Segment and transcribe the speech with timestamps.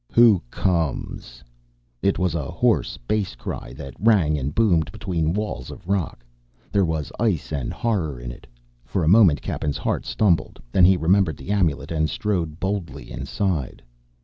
[0.13, 1.43] "Who comes?"
[2.01, 6.25] It was a hoarse bass cry that rang and boomed between walls of rock;
[6.71, 8.47] there was ice and horror in it,
[8.83, 10.59] for a moment Cappen's heart stumbled.
[10.71, 13.83] Then he remembered the amulet and strode boldly inside.